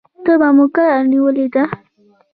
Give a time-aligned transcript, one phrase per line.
[0.25, 1.63] تبه مو کله نیولې ده؟